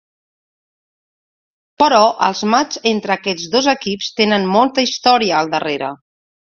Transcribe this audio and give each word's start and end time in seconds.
Però 1.83 2.01
els 2.29 2.43
matxs 2.55 2.81
entre 2.95 3.17
aquests 3.19 3.47
dos 3.59 3.71
equips 3.77 4.13
tenen 4.23 4.53
molta 4.59 4.89
història 4.91 5.39
al 5.45 5.57
darrere. 5.59 5.97